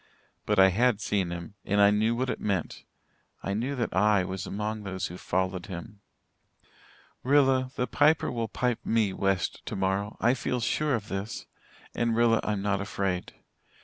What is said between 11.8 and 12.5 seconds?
And Rilla,